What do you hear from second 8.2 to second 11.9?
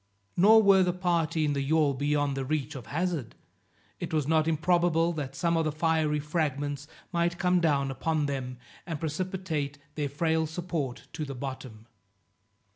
them, and precipitate their frail support to the bottom.